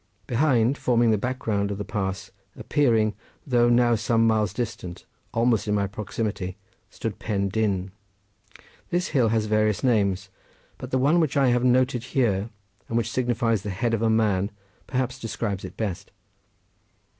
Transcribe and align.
Behind, 0.25 0.79
forming 0.79 1.11
the 1.11 1.17
background 1.19 1.69
of 1.69 1.77
the 1.77 1.85
pass, 1.85 2.31
appearing, 2.55 3.13
though 3.45 3.69
now 3.69 3.93
some 3.93 4.25
miles 4.25 4.51
distant, 4.51 5.05
almost 5.31 5.67
in 5.67 5.75
my 5.75 5.83
close 5.85 5.93
proximity, 5.93 6.57
stood 6.89 7.19
Pen 7.19 7.49
Dyn. 7.49 7.91
This 8.89 9.09
hill 9.09 9.27
has 9.29 9.45
various 9.45 9.83
names, 9.83 10.29
but 10.79 10.89
the 10.89 10.97
one 10.97 11.19
which 11.19 11.37
I 11.37 11.49
have 11.49 11.63
noted 11.63 12.03
here, 12.03 12.49
and 12.89 12.97
which 12.97 13.11
signifies 13.11 13.61
the 13.61 13.69
head 13.69 13.93
of 13.93 14.01
a 14.01 14.09
man, 14.09 14.49
perhaps 14.87 15.19
describes 15.19 15.63
it 15.63 15.77
best. 15.77 16.09